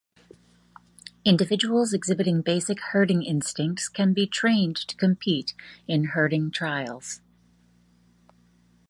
Individuals 1.25 1.93
exhibiting 1.93 2.41
basic 2.41 2.79
herding 2.79 3.21
instincts 3.21 3.87
can 3.87 4.13
be 4.15 4.25
trained 4.25 4.75
to 4.75 4.95
compete 4.95 5.53
in 5.87 6.05
herding 6.05 6.49
trials. 6.49 7.21